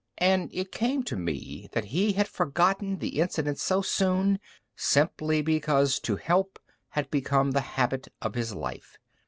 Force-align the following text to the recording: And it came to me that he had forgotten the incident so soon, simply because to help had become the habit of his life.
And 0.17 0.49
it 0.51 0.71
came 0.71 1.03
to 1.03 1.15
me 1.15 1.69
that 1.73 1.85
he 1.85 2.13
had 2.13 2.27
forgotten 2.27 2.97
the 2.97 3.19
incident 3.21 3.59
so 3.59 3.83
soon, 3.83 4.39
simply 4.75 5.43
because 5.43 5.99
to 5.99 6.15
help 6.15 6.57
had 6.89 7.11
become 7.11 7.51
the 7.51 7.61
habit 7.61 8.07
of 8.19 8.33
his 8.33 8.55
life. 8.55 8.97